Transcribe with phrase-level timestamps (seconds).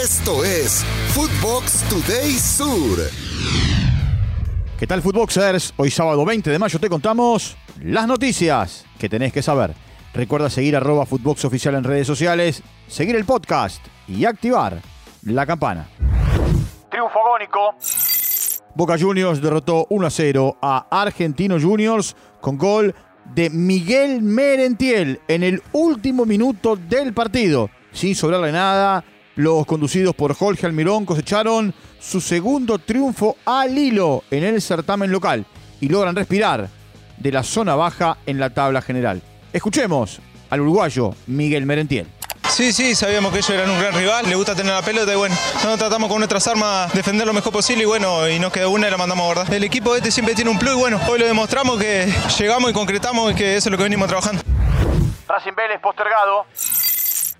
[0.00, 2.98] Esto es Footbox Today Sur.
[4.78, 5.74] ¿Qué tal, Footboxers?
[5.76, 9.74] Hoy sábado 20 de mayo te contamos las noticias que tenés que saber.
[10.14, 14.80] Recuerda seguir arroba Footbox Oficial en redes sociales, seguir el podcast y activar
[15.22, 15.88] la campana.
[16.88, 17.74] Triunfo agónico.
[18.76, 22.94] Boca Juniors derrotó 1 a 0 a Argentino Juniors con gol
[23.34, 27.68] de Miguel Merentiel en el último minuto del partido.
[27.90, 29.04] Sin sobrarle nada,
[29.38, 35.46] los conducidos por Jorge Almirón cosecharon su segundo triunfo al hilo en el certamen local
[35.80, 36.68] y logran respirar
[37.16, 39.22] de la zona baja en la tabla general.
[39.52, 42.08] Escuchemos al uruguayo Miguel Merentiel.
[42.48, 45.16] Sí, sí, sabíamos que ellos eran un gran rival, le gusta tener la pelota y
[45.16, 48.70] bueno, nosotros tratamos con nuestras armas defender lo mejor posible y bueno, y nos quedó
[48.70, 49.54] una y la mandamos a guardar.
[49.54, 52.74] El equipo este siempre tiene un plus y bueno, hoy lo demostramos que llegamos y
[52.74, 54.42] concretamos y que eso es lo que venimos trabajando.
[55.28, 56.46] Racing Vélez postergado.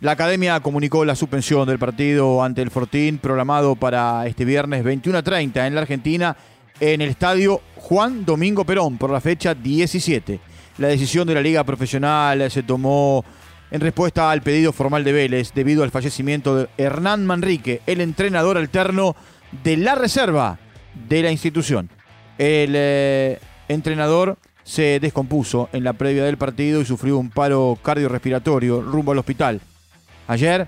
[0.00, 5.18] La academia comunicó la suspensión del partido ante el Fortín programado para este viernes 21
[5.18, 6.36] a 30 en la Argentina
[6.80, 10.38] en el estadio Juan Domingo Perón por la fecha 17.
[10.76, 13.24] La decisión de la liga profesional se tomó
[13.70, 18.58] en respuesta al pedido formal de Vélez debido al fallecimiento de Hernán Manrique, el entrenador
[18.58, 19.16] alterno
[19.64, 20.58] de la reserva
[21.08, 21.88] de la institución.
[22.36, 23.38] El eh,
[23.68, 29.18] entrenador se descompuso en la previa del partido y sufrió un paro cardiorrespiratorio rumbo al
[29.18, 29.62] hospital.
[30.26, 30.66] Ayer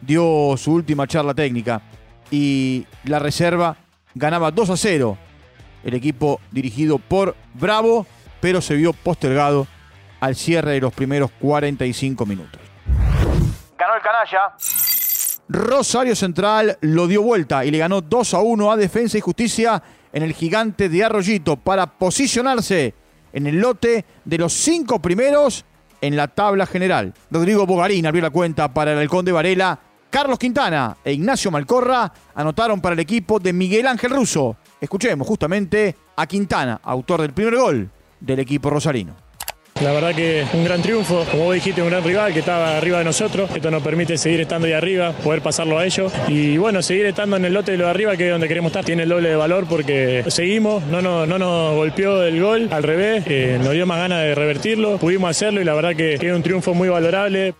[0.00, 1.82] dio su última charla técnica
[2.30, 3.76] y la reserva
[4.14, 5.18] ganaba 2 a 0.
[5.84, 8.06] El equipo dirigido por Bravo,
[8.40, 9.66] pero se vio postergado
[10.20, 12.60] al cierre de los primeros 45 minutos.
[13.78, 14.54] Ganó el canalla.
[15.48, 19.82] Rosario Central lo dio vuelta y le ganó 2 a 1 a Defensa y Justicia
[20.12, 22.94] en el gigante de Arroyito para posicionarse
[23.32, 25.64] en el lote de los cinco primeros
[26.00, 27.14] en la tabla general.
[27.30, 29.78] Rodrigo Bogarín abrió la cuenta para el Halcón de Varela.
[30.10, 34.56] Carlos Quintana e Ignacio Malcorra anotaron para el equipo de Miguel Ángel Russo.
[34.80, 39.29] Escuchemos justamente a Quintana, autor del primer gol del equipo rosarino.
[39.82, 42.98] La verdad que un gran triunfo, como vos dijiste, un gran rival que estaba arriba
[42.98, 43.50] de nosotros.
[43.54, 47.36] Esto nos permite seguir estando ahí arriba, poder pasarlo a ellos y bueno, seguir estando
[47.36, 48.84] en el lote de lo de arriba, que es donde queremos estar.
[48.84, 52.82] Tiene el doble de valor porque seguimos, no nos, no nos golpeó el gol, al
[52.82, 56.22] revés, eh, nos dio más ganas de revertirlo, pudimos hacerlo y la verdad que es
[56.22, 57.54] un triunfo muy valorable.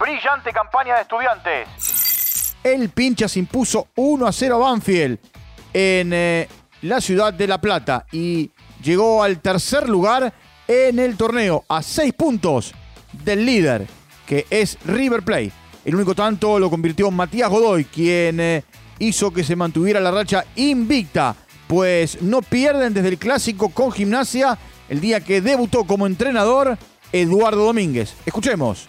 [0.00, 2.56] Brillante campaña de estudiantes.
[2.64, 5.18] El pincha se impuso 1 a 0 a Banfield
[5.72, 6.48] en eh,
[6.82, 8.50] la ciudad de La Plata y
[8.82, 10.32] llegó al tercer lugar
[10.66, 12.72] en el torneo, a seis puntos
[13.24, 13.86] del líder,
[14.26, 15.52] que es River Plate.
[15.84, 18.64] El único tanto lo convirtió Matías Godoy, quien eh,
[18.98, 21.34] hizo que se mantuviera la racha invicta,
[21.66, 24.58] pues no pierden desde el clásico con gimnasia
[24.88, 26.78] el día que debutó como entrenador
[27.12, 28.14] Eduardo Domínguez.
[28.26, 28.86] Escuchemos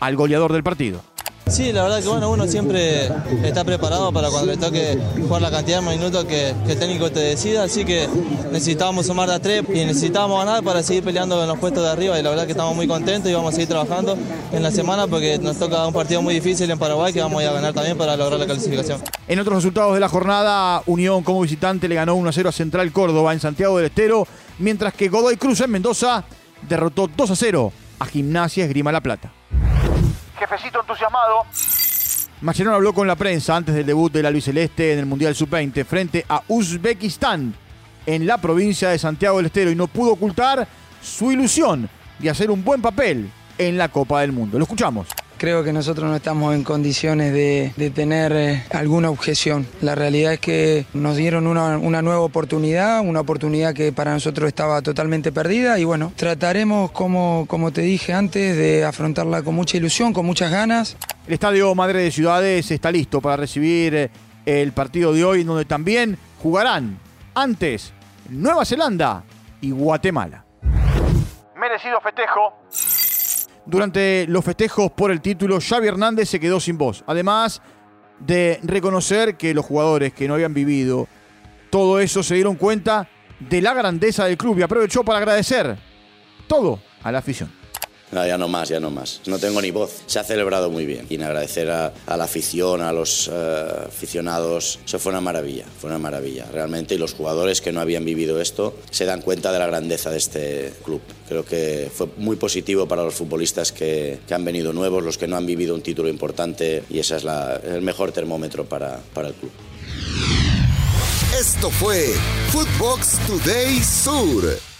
[0.00, 1.13] al goleador del partido.
[1.46, 3.06] Sí, la verdad que bueno, uno siempre
[3.44, 7.20] está preparado para cuando le toque jugar la cantidad de minutos que, el técnico te
[7.20, 8.08] decida, así que
[8.50, 11.90] necesitábamos sumar de a tres y necesitábamos ganar para seguir peleando en los puestos de
[11.90, 14.16] arriba y la verdad que estamos muy contentos y vamos a seguir trabajando
[14.52, 17.42] en la semana porque nos toca un partido muy difícil en Paraguay que vamos a,
[17.42, 19.02] ir a ganar también para lograr la clasificación.
[19.28, 23.34] En otros resultados de la jornada, Unión como visitante le ganó 1-0 a Central Córdoba
[23.34, 24.26] en Santiago del Estero,
[24.58, 26.24] mientras que Godoy Cruz en Mendoza
[26.66, 29.43] derrotó 2-0 a Gimnasia Esgrima La Plata
[30.46, 31.44] jefecito entusiasmado.
[32.40, 35.34] Mascherano habló con la prensa antes del debut de la Luis Celeste en el Mundial
[35.34, 37.54] Sub-20 frente a Uzbekistán
[38.06, 40.66] en la provincia de Santiago del Estero y no pudo ocultar
[41.02, 41.88] su ilusión
[42.18, 44.58] de hacer un buen papel en la Copa del Mundo.
[44.58, 45.06] Lo escuchamos.
[45.44, 49.66] Creo que nosotros no estamos en condiciones de, tener eh, alguna objeción.
[49.82, 54.80] La realidad es que nos dieron una, nueva oportunidad, una oportunidad que para nosotros estaba
[54.80, 60.14] totalmente perdida y bueno, trataremos, como, como te dije antes, de afrontarla con mucha ilusión,
[60.14, 60.96] con muchas ganas.
[61.26, 64.10] El Estadio Madre de Ciudades está listo para recibir eh,
[64.46, 66.98] el partido de hoy, donde también jugarán
[67.34, 67.92] antes
[68.30, 69.24] Nueva Zelanda
[69.60, 70.46] y Guatemala.
[71.54, 72.64] Merecido festejo
[73.66, 77.04] durante los festejos por el título, Xavi Hernández se quedó sin voz.
[77.06, 77.62] Además
[78.20, 81.08] de reconocer que los jugadores que no habían vivido
[81.70, 83.08] todo eso se dieron cuenta
[83.40, 85.76] de la grandeza del club y aprovechó para agradecer
[86.46, 87.50] todo a la afición.
[88.12, 89.20] No, ya no más, ya no más.
[89.26, 90.02] No tengo ni voz.
[90.06, 91.06] Se ha celebrado muy bien.
[91.08, 94.78] Y agradecer a, la afición, a los eh, aficionados.
[94.84, 96.46] Eso fue una maravilla, fue una maravilla.
[96.52, 100.10] Realmente, y los jugadores que no habían vivido esto se dan cuenta de la grandeza
[100.10, 101.00] de este club.
[101.28, 105.36] Creo que fue muy positivo para los futbolistas que, han venido nuevos, los que no
[105.36, 106.84] han vivido un título importante.
[106.90, 109.50] Y ese es el mejor termómetro para, para el club.
[111.38, 112.14] Esto fue
[112.52, 114.73] Footbox Today Sur.